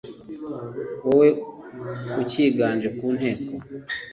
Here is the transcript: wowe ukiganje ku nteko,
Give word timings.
wowe 1.03 1.27
ukiganje 2.21 2.89
ku 2.97 3.05
nteko, 3.17 3.51